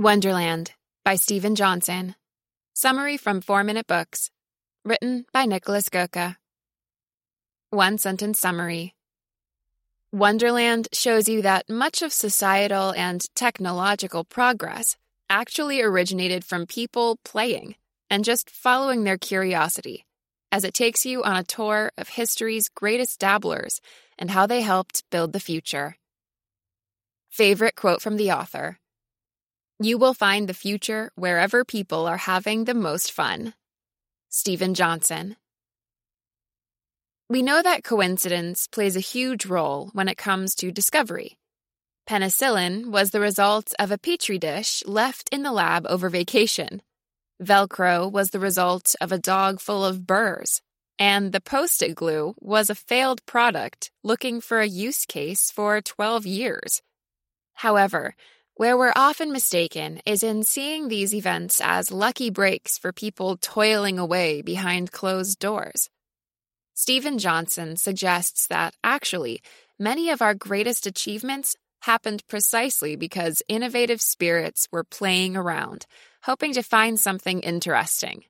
Wonderland 0.00 0.72
by 1.04 1.16
Steven 1.16 1.54
Johnson. 1.54 2.14
Summary 2.72 3.18
from 3.18 3.42
4 3.42 3.64
Minute 3.64 3.86
Books. 3.86 4.30
Written 4.82 5.26
by 5.30 5.44
Niklas 5.44 5.90
Göke. 5.90 6.36
One 7.68 7.98
sentence 7.98 8.40
summary. 8.40 8.94
Wonderland 10.10 10.88
shows 10.94 11.28
you 11.28 11.42
that 11.42 11.68
much 11.68 12.00
of 12.00 12.14
societal 12.14 12.94
and 12.96 13.22
technological 13.34 14.24
progress 14.24 14.96
actually 15.28 15.82
originated 15.82 16.46
from 16.46 16.64
people 16.64 17.18
playing 17.22 17.74
and 18.08 18.24
just 18.24 18.48
following 18.48 19.04
their 19.04 19.18
curiosity, 19.18 20.06
as 20.50 20.64
it 20.64 20.72
takes 20.72 21.04
you 21.04 21.22
on 21.24 21.36
a 21.36 21.44
tour 21.44 21.92
of 21.98 22.08
history's 22.08 22.70
greatest 22.70 23.20
dabblers 23.20 23.82
and 24.18 24.30
how 24.30 24.46
they 24.46 24.62
helped 24.62 25.04
build 25.10 25.34
the 25.34 25.40
future. 25.40 25.98
Favorite 27.28 27.74
quote 27.74 28.00
from 28.00 28.16
the 28.16 28.32
author 28.32 28.79
You 29.82 29.96
will 29.96 30.12
find 30.12 30.46
the 30.46 30.52
future 30.52 31.10
wherever 31.14 31.64
people 31.64 32.06
are 32.06 32.18
having 32.18 32.64
the 32.64 32.74
most 32.74 33.12
fun. 33.12 33.54
Steven 34.28 34.74
Johnson. 34.74 35.36
We 37.30 37.40
know 37.40 37.62
that 37.62 37.82
coincidence 37.82 38.66
plays 38.66 38.94
a 38.94 39.00
huge 39.00 39.46
role 39.46 39.88
when 39.94 40.08
it 40.08 40.18
comes 40.18 40.54
to 40.56 40.70
discovery. 40.70 41.38
Penicillin 42.06 42.88
was 42.90 43.10
the 43.10 43.20
result 43.20 43.72
of 43.78 43.90
a 43.90 43.96
petri 43.96 44.38
dish 44.38 44.82
left 44.84 45.30
in 45.32 45.44
the 45.44 45.52
lab 45.52 45.86
over 45.86 46.10
vacation. 46.10 46.82
Velcro 47.42 48.12
was 48.12 48.32
the 48.32 48.38
result 48.38 48.94
of 49.00 49.12
a 49.12 49.18
dog 49.18 49.60
full 49.60 49.82
of 49.82 50.06
burrs. 50.06 50.60
And 50.98 51.32
the 51.32 51.40
post 51.40 51.80
it 51.80 51.94
glue 51.94 52.34
was 52.38 52.68
a 52.68 52.74
failed 52.74 53.24
product 53.24 53.90
looking 54.04 54.42
for 54.42 54.60
a 54.60 54.66
use 54.66 55.06
case 55.06 55.50
for 55.50 55.80
12 55.80 56.26
years. 56.26 56.82
However, 57.54 58.14
where 58.60 58.76
we're 58.76 58.92
often 58.94 59.32
mistaken 59.32 60.02
is 60.04 60.22
in 60.22 60.42
seeing 60.42 60.88
these 60.88 61.14
events 61.14 61.62
as 61.64 61.90
lucky 61.90 62.28
breaks 62.28 62.76
for 62.76 62.92
people 62.92 63.38
toiling 63.38 63.98
away 63.98 64.42
behind 64.42 64.92
closed 64.92 65.38
doors. 65.38 65.88
Steven 66.74 67.16
Johnson 67.16 67.74
suggests 67.78 68.46
that, 68.48 68.74
actually, 68.84 69.40
many 69.78 70.10
of 70.10 70.20
our 70.20 70.34
greatest 70.34 70.86
achievements 70.86 71.56
happened 71.84 72.22
precisely 72.28 72.96
because 72.96 73.42
innovative 73.48 74.02
spirits 74.02 74.68
were 74.70 74.84
playing 74.84 75.38
around, 75.38 75.86
hoping 76.24 76.52
to 76.52 76.62
find 76.62 77.00
something 77.00 77.40
interesting. 77.40 78.24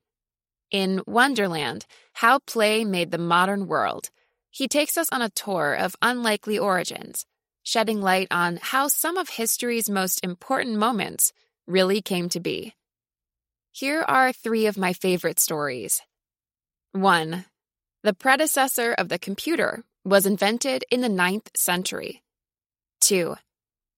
In 0.70 1.02
Wonderland, 1.08 1.86
How 2.12 2.38
Play 2.38 2.84
Made 2.84 3.10
the 3.10 3.18
Modern 3.18 3.66
World, 3.66 4.10
he 4.48 4.68
takes 4.68 4.96
us 4.96 5.08
on 5.10 5.22
a 5.22 5.28
tour 5.28 5.74
of 5.74 5.96
unlikely 6.00 6.56
origins 6.56 7.26
shedding 7.70 8.00
light 8.02 8.26
on 8.32 8.58
how 8.60 8.88
some 8.88 9.16
of 9.16 9.28
history's 9.28 9.88
most 9.88 10.24
important 10.24 10.76
moments 10.76 11.32
really 11.68 12.02
came 12.02 12.28
to 12.28 12.40
be. 12.40 12.74
Here 13.70 14.02
are 14.02 14.32
three 14.32 14.66
of 14.66 14.76
my 14.76 14.92
favorite 14.92 15.38
stories. 15.38 16.02
1. 16.92 17.44
The 18.02 18.12
predecessor 18.12 18.92
of 18.94 19.08
the 19.08 19.20
computer 19.20 19.84
was 20.04 20.26
invented 20.26 20.84
in 20.90 21.00
the 21.00 21.08
ninth 21.08 21.48
century. 21.54 22.22
2. 23.02 23.36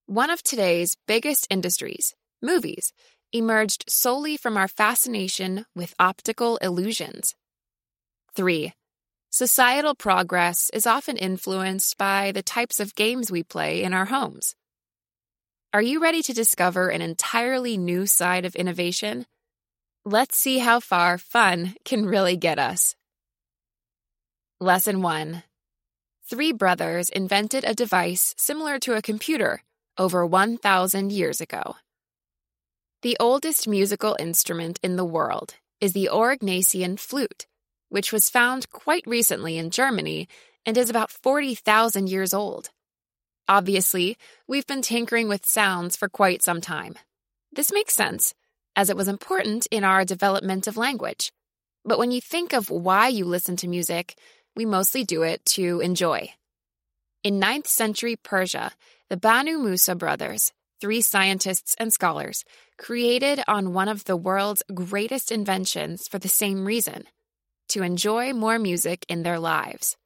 One 0.04 0.28
of 0.28 0.42
today's 0.42 0.98
biggest 1.08 1.46
industries, 1.48 2.14
movies, 2.42 2.92
emerged 3.32 3.84
solely 3.88 4.36
from 4.36 4.58
our 4.58 4.68
fascination 4.68 5.64
with 5.74 5.94
optical 5.98 6.58
illusions. 6.58 7.34
3. 8.36 8.74
Societal 9.34 9.94
progress 9.94 10.68
is 10.74 10.86
often 10.86 11.16
influenced 11.16 11.96
by 11.96 12.32
the 12.32 12.42
types 12.42 12.80
of 12.80 12.94
games 12.94 13.32
we 13.32 13.42
play 13.42 13.82
in 13.82 13.94
our 13.94 14.04
homes. 14.04 14.54
Are 15.72 15.80
you 15.80 16.02
ready 16.02 16.22
to 16.24 16.34
discover 16.34 16.90
an 16.90 17.00
entirely 17.00 17.78
new 17.78 18.04
side 18.04 18.44
of 18.44 18.54
innovation? 18.54 19.24
Let's 20.04 20.36
see 20.36 20.58
how 20.58 20.80
far 20.80 21.16
fun 21.16 21.76
can 21.82 22.04
really 22.04 22.36
get 22.36 22.58
us. 22.58 22.94
Lesson 24.60 25.00
1 25.00 25.42
Three 26.28 26.52
brothers 26.52 27.08
invented 27.08 27.64
a 27.64 27.72
device 27.72 28.34
similar 28.36 28.78
to 28.80 28.96
a 28.96 29.00
computer 29.00 29.62
over 29.96 30.26
1,000 30.26 31.10
years 31.10 31.40
ago. 31.40 31.76
The 33.00 33.16
oldest 33.18 33.66
musical 33.66 34.14
instrument 34.20 34.78
in 34.82 34.96
the 34.96 35.06
world 35.06 35.54
is 35.80 35.94
the 35.94 36.10
Aurignacian 36.12 37.00
flute 37.00 37.46
which 37.92 38.10
was 38.10 38.30
found 38.30 38.70
quite 38.70 39.06
recently 39.06 39.58
in 39.58 39.68
Germany 39.68 40.26
and 40.64 40.78
is 40.78 40.88
about 40.88 41.10
40,000 41.10 42.08
years 42.08 42.32
old. 42.32 42.70
Obviously, 43.48 44.16
we've 44.48 44.66
been 44.66 44.80
tinkering 44.80 45.28
with 45.28 45.44
sounds 45.44 45.94
for 45.94 46.08
quite 46.08 46.42
some 46.42 46.62
time. 46.62 46.94
This 47.52 47.70
makes 47.70 47.92
sense, 47.92 48.32
as 48.76 48.88
it 48.88 48.96
was 48.96 49.08
important 49.08 49.66
in 49.70 49.84
our 49.84 50.06
development 50.06 50.66
of 50.66 50.78
language. 50.78 51.32
But 51.84 51.98
when 51.98 52.10
you 52.10 52.22
think 52.22 52.54
of 52.54 52.70
why 52.70 53.08
you 53.08 53.26
listen 53.26 53.56
to 53.56 53.68
music, 53.68 54.16
we 54.56 54.64
mostly 54.64 55.04
do 55.04 55.22
it 55.22 55.44
to 55.56 55.80
enjoy. 55.80 56.30
In 57.22 57.40
9th 57.40 57.66
century 57.66 58.16
Persia, 58.16 58.72
the 59.10 59.18
Banu 59.18 59.58
Musa 59.58 59.94
brothers, 59.94 60.50
three 60.80 61.02
scientists 61.02 61.76
and 61.78 61.92
scholars, 61.92 62.42
created 62.78 63.42
on 63.46 63.74
one 63.74 63.88
of 63.88 64.04
the 64.04 64.16
world's 64.16 64.62
greatest 64.72 65.30
inventions 65.30 66.08
for 66.08 66.18
the 66.18 66.28
same 66.28 66.64
reason 66.64 67.04
to 67.72 67.82
enjoy 67.82 68.32
more 68.32 68.58
music 68.58 69.04
in 69.08 69.22
their 69.22 69.38
lives. 69.38 69.96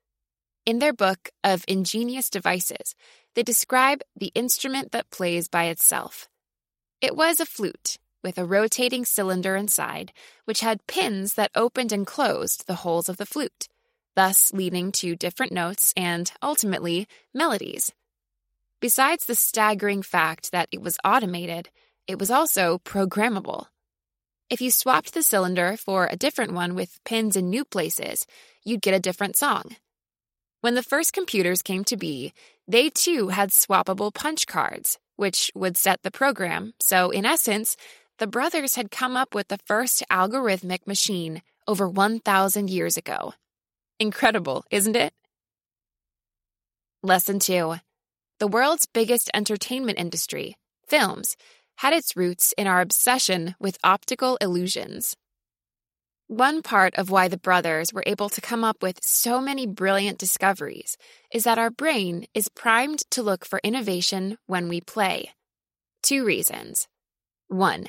In 0.64 0.80
their 0.80 0.92
book 0.92 1.30
of 1.44 1.64
ingenious 1.68 2.28
devices, 2.28 2.94
they 3.34 3.42
describe 3.42 4.02
the 4.16 4.32
instrument 4.34 4.92
that 4.92 5.10
plays 5.10 5.46
by 5.46 5.64
itself. 5.64 6.28
It 7.00 7.14
was 7.14 7.38
a 7.38 7.46
flute 7.46 7.98
with 8.24 8.38
a 8.38 8.44
rotating 8.44 9.04
cylinder 9.04 9.54
inside, 9.54 10.12
which 10.44 10.60
had 10.60 10.86
pins 10.88 11.34
that 11.34 11.52
opened 11.54 11.92
and 11.92 12.06
closed 12.06 12.66
the 12.66 12.76
holes 12.76 13.08
of 13.08 13.18
the 13.18 13.26
flute, 13.26 13.68
thus 14.16 14.52
leading 14.52 14.90
to 14.90 15.14
different 15.14 15.52
notes 15.52 15.92
and, 15.96 16.32
ultimately, 16.42 17.06
melodies. 17.32 17.92
Besides 18.80 19.26
the 19.26 19.34
staggering 19.34 20.02
fact 20.02 20.50
that 20.52 20.68
it 20.72 20.82
was 20.82 20.98
automated, 21.04 21.68
it 22.08 22.18
was 22.18 22.30
also 22.30 22.78
programmable. 22.78 23.66
If 24.48 24.60
you 24.60 24.70
swapped 24.70 25.12
the 25.12 25.24
cylinder 25.24 25.76
for 25.76 26.06
a 26.06 26.14
different 26.14 26.52
one 26.52 26.76
with 26.76 27.02
pins 27.04 27.34
in 27.34 27.50
new 27.50 27.64
places, 27.64 28.26
you'd 28.64 28.80
get 28.80 28.94
a 28.94 29.00
different 29.00 29.36
song. 29.36 29.74
When 30.60 30.76
the 30.76 30.84
first 30.84 31.12
computers 31.12 31.62
came 31.62 31.82
to 31.84 31.96
be, 31.96 32.32
they 32.68 32.90
too 32.90 33.28
had 33.28 33.50
swappable 33.50 34.14
punch 34.14 34.46
cards, 34.46 35.00
which 35.16 35.50
would 35.56 35.76
set 35.76 36.02
the 36.02 36.12
program. 36.12 36.74
So, 36.80 37.10
in 37.10 37.26
essence, 37.26 37.76
the 38.18 38.28
brothers 38.28 38.76
had 38.76 38.92
come 38.92 39.16
up 39.16 39.34
with 39.34 39.48
the 39.48 39.58
first 39.58 40.04
algorithmic 40.12 40.86
machine 40.86 41.42
over 41.66 41.88
1,000 41.88 42.70
years 42.70 42.96
ago. 42.96 43.34
Incredible, 43.98 44.64
isn't 44.70 44.94
it? 44.94 45.12
Lesson 47.02 47.40
2 47.40 47.76
The 48.38 48.48
world's 48.48 48.86
biggest 48.86 49.28
entertainment 49.34 49.98
industry, 49.98 50.56
films, 50.86 51.36
had 51.76 51.92
its 51.92 52.16
roots 52.16 52.54
in 52.56 52.66
our 52.66 52.80
obsession 52.80 53.54
with 53.58 53.78
optical 53.84 54.36
illusions. 54.40 55.16
One 56.28 56.60
part 56.62 56.96
of 56.96 57.10
why 57.10 57.28
the 57.28 57.38
brothers 57.38 57.92
were 57.92 58.02
able 58.04 58.28
to 58.30 58.40
come 58.40 58.64
up 58.64 58.82
with 58.82 58.98
so 59.02 59.40
many 59.40 59.64
brilliant 59.64 60.18
discoveries 60.18 60.96
is 61.32 61.44
that 61.44 61.58
our 61.58 61.70
brain 61.70 62.26
is 62.34 62.48
primed 62.48 63.08
to 63.12 63.22
look 63.22 63.44
for 63.44 63.60
innovation 63.62 64.36
when 64.46 64.68
we 64.68 64.80
play. 64.80 65.30
Two 66.02 66.24
reasons. 66.24 66.88
One, 67.46 67.86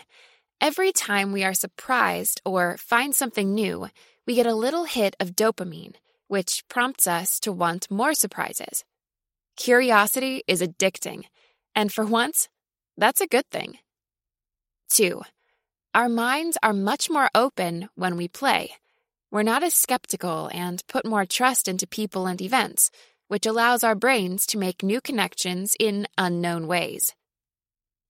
every 0.61 0.91
time 0.91 1.31
we 1.31 1.43
are 1.43 1.53
surprised 1.55 2.41
or 2.45 2.77
find 2.77 3.15
something 3.15 3.55
new, 3.55 3.87
we 4.27 4.35
get 4.35 4.45
a 4.45 4.53
little 4.53 4.83
hit 4.83 5.15
of 5.19 5.35
dopamine, 5.35 5.95
which 6.27 6.63
prompts 6.67 7.07
us 7.07 7.39
to 7.39 7.51
want 7.51 7.89
more 7.89 8.13
surprises. 8.13 8.83
Curiosity 9.55 10.43
is 10.45 10.61
addicting, 10.61 11.23
and 11.73 11.91
for 11.91 12.05
once, 12.05 12.49
that's 12.97 13.21
a 13.21 13.27
good 13.27 13.45
thing. 13.51 13.77
2. 14.89 15.21
Our 15.93 16.09
minds 16.09 16.57
are 16.63 16.73
much 16.73 17.09
more 17.09 17.29
open 17.35 17.89
when 17.95 18.17
we 18.17 18.27
play. 18.27 18.71
We're 19.31 19.43
not 19.43 19.63
as 19.63 19.73
skeptical 19.73 20.49
and 20.53 20.83
put 20.87 21.05
more 21.05 21.25
trust 21.25 21.67
into 21.67 21.85
people 21.85 22.25
and 22.25 22.41
events, 22.41 22.89
which 23.27 23.45
allows 23.45 23.83
our 23.83 23.95
brains 23.95 24.45
to 24.47 24.57
make 24.57 24.81
new 24.81 25.01
connections 25.01 25.75
in 25.79 26.07
unknown 26.17 26.67
ways. 26.67 27.13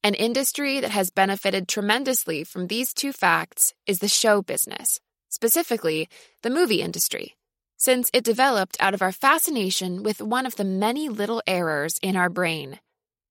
An 0.04 0.14
industry 0.14 0.80
that 0.80 0.92
has 0.92 1.10
benefited 1.10 1.68
tremendously 1.68 2.44
from 2.44 2.68
these 2.68 2.94
two 2.94 3.12
facts 3.12 3.74
is 3.88 4.00
the 4.00 4.08
show 4.08 4.42
business, 4.42 5.00
specifically 5.28 6.08
the 6.44 6.50
movie 6.50 6.82
industry, 6.82 7.36
since 7.78 8.10
it 8.14 8.24
developed 8.24 8.78
out 8.80 8.94
of 8.94 9.02
our 9.02 9.12
fascination 9.12 10.04
with 10.04 10.22
one 10.22 10.46
of 10.46 10.56
the 10.56 10.64
many 10.64 11.10
little 11.10 11.42
errors 11.48 11.98
in 12.02 12.16
our 12.16 12.30
brain 12.30 12.80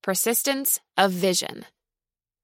persistence 0.07 0.79
of 0.97 1.11
vision. 1.11 1.65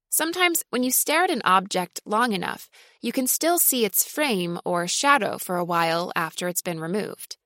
Sometimes, 0.09 0.65
when 0.69 0.83
you 0.83 0.91
stare 0.91 1.23
at 1.23 1.31
an 1.31 1.41
object 1.45 2.01
long 2.05 2.33
enough, 2.33 2.69
you 3.01 3.13
can 3.13 3.25
still 3.25 3.57
see 3.57 3.85
its 3.85 4.03
frame 4.03 4.59
or 4.65 4.85
shadow 4.85 5.37
for 5.37 5.55
a 5.55 5.63
while 5.63 6.11
after 6.13 6.49
it's 6.49 6.61
been 6.61 6.81
removed. 6.81 7.37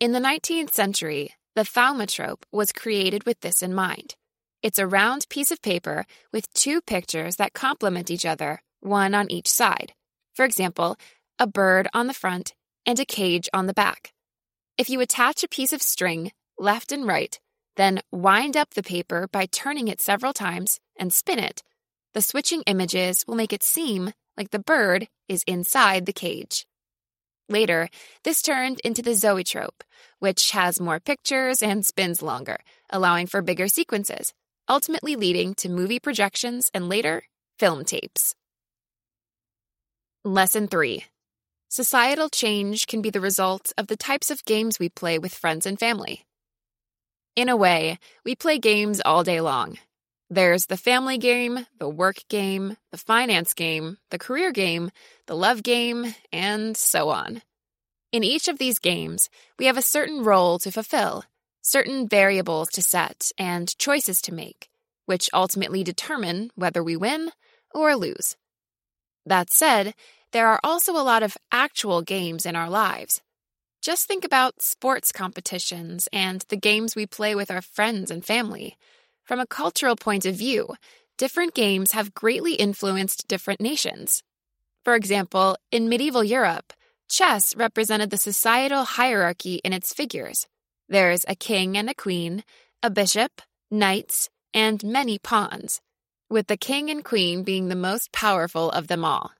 In 0.00 0.10
the 0.10 0.18
19th 0.18 0.72
century, 0.72 1.34
the 1.54 1.62
thaumatrope 1.62 2.44
was 2.50 2.72
created 2.72 3.24
with 3.24 3.38
this 3.42 3.62
in 3.62 3.72
mind. 3.72 4.16
It's 4.60 4.80
a 4.80 4.88
round 4.88 5.28
piece 5.28 5.52
of 5.52 5.62
paper 5.62 6.04
with 6.32 6.52
two 6.52 6.80
pictures 6.80 7.36
that 7.36 7.52
complement 7.52 8.10
each 8.10 8.26
other, 8.26 8.60
one 8.80 9.14
on 9.14 9.30
each 9.30 9.48
side. 9.48 9.92
For 10.34 10.44
example, 10.44 10.96
a 11.38 11.46
bird 11.46 11.86
on 11.94 12.08
the 12.08 12.20
front 12.22 12.54
and 12.84 12.98
a 12.98 13.04
cage 13.04 13.48
on 13.54 13.68
the 13.68 13.80
back. 13.84 14.12
If 14.76 14.90
you 14.90 15.00
attach 15.00 15.44
a 15.44 15.54
piece 15.56 15.72
of 15.72 15.80
string, 15.80 16.32
left 16.58 16.90
and 16.90 17.06
right, 17.06 17.38
then 17.76 18.00
wind 18.10 18.56
up 18.56 18.74
the 18.74 18.82
paper 18.82 19.28
by 19.30 19.46
turning 19.46 19.88
it 19.88 20.00
several 20.00 20.32
times 20.32 20.80
and 20.96 21.12
spin 21.12 21.38
it, 21.38 21.62
the 22.14 22.22
switching 22.22 22.62
images 22.62 23.24
will 23.26 23.34
make 23.34 23.52
it 23.52 23.62
seem 23.62 24.12
like 24.36 24.50
the 24.50 24.58
bird 24.58 25.08
is 25.28 25.44
inside 25.46 26.06
the 26.06 26.12
cage. 26.12 26.66
Later, 27.48 27.88
this 28.24 28.42
turned 28.42 28.80
into 28.80 29.02
the 29.02 29.14
zoetrope, 29.14 29.84
which 30.18 30.52
has 30.52 30.80
more 30.80 31.00
pictures 31.00 31.62
and 31.62 31.84
spins 31.84 32.22
longer, 32.22 32.58
allowing 32.90 33.26
for 33.26 33.42
bigger 33.42 33.68
sequences, 33.68 34.32
ultimately 34.68 35.16
leading 35.16 35.54
to 35.54 35.68
movie 35.68 36.00
projections 36.00 36.70
and 36.72 36.88
later, 36.88 37.24
film 37.58 37.84
tapes. 37.84 38.34
Lesson 40.24 40.68
3 40.68 41.04
Societal 41.68 42.28
change 42.28 42.86
can 42.86 43.02
be 43.02 43.10
the 43.10 43.20
result 43.20 43.72
of 43.78 43.86
the 43.86 43.96
types 43.96 44.30
of 44.30 44.44
games 44.44 44.78
we 44.78 44.88
play 44.88 45.18
with 45.18 45.34
friends 45.34 45.66
and 45.66 45.78
family. 45.78 46.26
In 47.34 47.48
a 47.48 47.56
way, 47.56 47.98
we 48.26 48.34
play 48.34 48.58
games 48.58 49.00
all 49.02 49.24
day 49.24 49.40
long. 49.40 49.78
There's 50.28 50.66
the 50.66 50.76
family 50.76 51.16
game, 51.16 51.66
the 51.78 51.88
work 51.88 52.16
game, 52.28 52.76
the 52.90 52.98
finance 52.98 53.54
game, 53.54 53.96
the 54.10 54.18
career 54.18 54.52
game, 54.52 54.90
the 55.26 55.34
love 55.34 55.62
game, 55.62 56.14
and 56.30 56.76
so 56.76 57.08
on. 57.08 57.40
In 58.12 58.22
each 58.22 58.48
of 58.48 58.58
these 58.58 58.78
games, 58.78 59.30
we 59.58 59.64
have 59.64 59.78
a 59.78 59.82
certain 59.82 60.22
role 60.22 60.58
to 60.58 60.70
fulfill, 60.70 61.24
certain 61.62 62.06
variables 62.06 62.68
to 62.70 62.82
set, 62.82 63.32
and 63.38 63.78
choices 63.78 64.20
to 64.22 64.34
make, 64.34 64.68
which 65.06 65.30
ultimately 65.32 65.82
determine 65.82 66.50
whether 66.54 66.84
we 66.84 66.96
win 66.96 67.30
or 67.74 67.96
lose. 67.96 68.36
That 69.24 69.50
said, 69.50 69.94
there 70.32 70.48
are 70.48 70.60
also 70.62 70.92
a 70.92 71.04
lot 71.04 71.22
of 71.22 71.38
actual 71.50 72.02
games 72.02 72.44
in 72.44 72.56
our 72.56 72.68
lives. 72.68 73.22
Just 73.82 74.06
think 74.06 74.24
about 74.24 74.62
sports 74.62 75.10
competitions 75.10 76.08
and 76.12 76.44
the 76.48 76.56
games 76.56 76.94
we 76.94 77.04
play 77.04 77.34
with 77.34 77.50
our 77.50 77.60
friends 77.60 78.12
and 78.12 78.24
family. 78.24 78.76
From 79.24 79.40
a 79.40 79.46
cultural 79.46 79.96
point 79.96 80.24
of 80.24 80.36
view, 80.36 80.76
different 81.18 81.52
games 81.52 81.90
have 81.90 82.14
greatly 82.14 82.54
influenced 82.54 83.26
different 83.26 83.60
nations. 83.60 84.22
For 84.84 84.94
example, 84.94 85.56
in 85.72 85.88
medieval 85.88 86.22
Europe, 86.22 86.72
chess 87.10 87.56
represented 87.56 88.10
the 88.10 88.18
societal 88.18 88.84
hierarchy 88.84 89.56
in 89.64 89.72
its 89.72 89.92
figures. 89.92 90.46
There's 90.88 91.24
a 91.26 91.34
king 91.34 91.76
and 91.76 91.90
a 91.90 91.94
queen, 91.94 92.44
a 92.84 92.90
bishop, 92.90 93.42
knights, 93.68 94.30
and 94.54 94.84
many 94.84 95.18
pawns, 95.18 95.80
with 96.30 96.46
the 96.46 96.56
king 96.56 96.88
and 96.88 97.04
queen 97.04 97.42
being 97.42 97.66
the 97.66 97.74
most 97.74 98.12
powerful 98.12 98.70
of 98.70 98.86
them 98.86 99.04
all. 99.04 99.32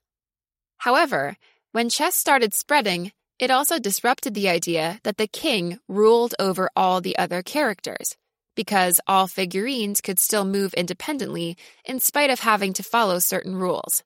However, 0.79 1.37
when 1.71 1.89
chess 1.89 2.17
started 2.17 2.53
spreading, 2.53 3.13
it 3.43 3.51
also 3.51 3.81
disrupted 3.81 4.35
the 4.35 4.49
idea 4.49 5.01
that 5.03 5.17
the 5.17 5.27
king 5.27 5.81
ruled 5.89 6.33
over 6.39 6.71
all 6.77 7.01
the 7.01 7.19
other 7.19 7.43
characters, 7.43 8.17
because 8.55 9.01
all 9.09 9.27
figurines 9.27 10.01
could 10.01 10.21
still 10.21 10.45
move 10.45 10.73
independently 10.75 11.57
in 11.85 11.99
spite 11.99 12.31
of 12.31 12.39
having 12.39 12.73
to 12.73 12.85
follow 12.85 13.19
certain 13.19 13.57
rules. 13.57 14.05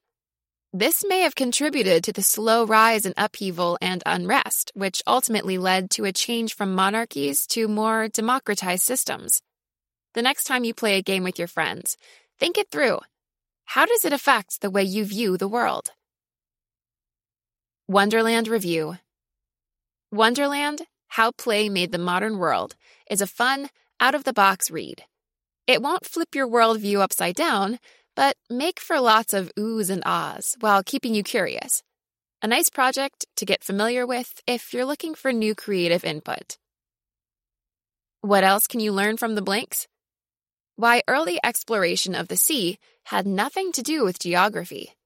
This 0.73 1.05
may 1.07 1.21
have 1.21 1.35
contributed 1.35 2.03
to 2.05 2.15
the 2.15 2.23
slow 2.23 2.65
rise 2.65 3.05
in 3.05 3.13
upheaval 3.19 3.77
and 3.83 4.03
unrest, 4.07 4.73
which 4.75 5.03
ultimately 5.07 5.59
led 5.59 5.91
to 5.91 6.07
a 6.07 6.15
change 6.15 6.55
from 6.55 6.75
monarchies 6.75 7.47
to 7.49 7.69
more 7.69 8.09
democratized 8.09 8.85
systems. 8.85 9.43
The 10.15 10.23
next 10.23 10.45
time 10.45 10.65
you 10.65 10.73
play 10.73 10.97
a 10.97 11.03
game 11.03 11.25
with 11.25 11.39
your 11.39 11.49
friends, 11.49 11.99
think 12.41 12.57
it 12.57 12.71
through. 12.71 13.01
How 13.67 13.85
does 13.85 14.07
it 14.07 14.15
affect 14.15 14.63
the 14.63 14.71
way 14.71 14.85
you 14.85 15.05
view 15.05 15.37
the 15.37 15.47
world? 15.47 15.91
Wonderland 17.87 18.49
Review 18.49 18.97
Wonderland 20.17 20.81
How 21.09 21.31
Play 21.31 21.69
Made 21.69 21.93
the 21.93 21.99
Modern 21.99 22.39
World 22.39 22.75
is 23.11 23.21
a 23.21 23.27
fun, 23.27 23.69
out 24.01 24.15
of 24.15 24.25
the 24.25 24.33
box 24.33 24.71
read. 24.71 25.05
It 25.67 25.83
won't 25.83 26.07
flip 26.07 26.35
your 26.35 26.49
worldview 26.49 27.01
upside 27.01 27.35
down, 27.35 27.79
but 28.15 28.35
make 28.49 28.81
for 28.81 28.99
lots 28.99 29.35
of 29.35 29.55
oohs 29.59 29.91
and 29.91 30.03
ahs 30.07 30.57
while 30.61 30.83
keeping 30.83 31.15
you 31.15 31.23
curious. 31.23 31.83
A 32.41 32.47
nice 32.47 32.71
project 32.71 33.27
to 33.37 33.45
get 33.45 33.63
familiar 33.63 34.07
with 34.07 34.41
if 34.47 34.73
you're 34.73 34.87
looking 34.87 35.15
for 35.15 35.35
new 35.35 35.55
creative 35.55 36.03
input. 36.03 36.57
What 38.23 38.43
else 38.43 38.67
can 38.67 38.81
you 38.81 38.93
learn 38.93 39.19
from 39.19 39.35
the 39.35 39.43
blanks? 39.43 39.87
Why 40.77 41.03
early 41.07 41.39
exploration 41.45 42.15
of 42.15 42.29
the 42.29 42.39
sea 42.39 42.79
had 43.05 43.27
nothing 43.27 43.71
to 43.73 43.83
do 43.83 44.03
with 44.03 44.19
geography. 44.19 44.97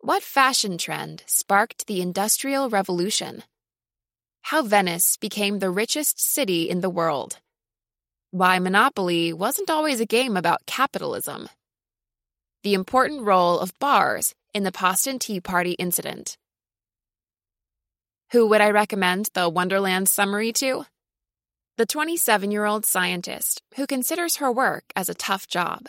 What 0.00 0.22
fashion 0.22 0.76
trend 0.76 1.22
sparked 1.26 1.86
the 1.86 2.02
Industrial 2.02 2.68
Revolution? 2.68 3.44
How 4.42 4.62
Venice 4.62 5.16
became 5.16 5.58
the 5.58 5.70
richest 5.70 6.20
city 6.20 6.68
in 6.68 6.80
the 6.80 6.90
world. 6.90 7.38
Why 8.30 8.58
Monopoly 8.58 9.32
wasn't 9.32 9.70
always 9.70 10.00
a 10.00 10.06
game 10.06 10.36
about 10.36 10.66
capitalism. 10.66 11.48
The 12.62 12.74
important 12.74 13.22
role 13.22 13.58
of 13.58 13.78
bars 13.78 14.34
in 14.52 14.64
the 14.64 14.72
Boston 14.72 15.18
Tea 15.18 15.40
Party 15.40 15.72
incident. 15.72 16.36
Who 18.32 18.46
would 18.48 18.60
I 18.60 18.70
recommend 18.70 19.30
the 19.34 19.48
Wonderland 19.48 20.08
summary 20.08 20.52
to? 20.54 20.84
The 21.76 21.86
27 21.86 22.50
year 22.50 22.66
old 22.66 22.84
scientist 22.84 23.62
who 23.76 23.86
considers 23.86 24.36
her 24.36 24.52
work 24.52 24.84
as 24.94 25.08
a 25.08 25.14
tough 25.14 25.48
job. 25.48 25.86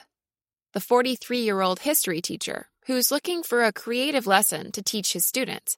The 0.73 0.79
43 0.79 1.41
year 1.41 1.61
old 1.61 1.81
history 1.81 2.21
teacher 2.21 2.67
who's 2.85 3.11
looking 3.11 3.43
for 3.43 3.63
a 3.63 3.73
creative 3.73 4.25
lesson 4.25 4.71
to 4.71 4.81
teach 4.81 5.13
his 5.13 5.25
students 5.25 5.77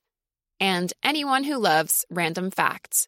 and 0.60 0.92
anyone 1.04 1.44
who 1.44 1.58
loves 1.58 2.06
random 2.10 2.52
facts. 2.52 3.08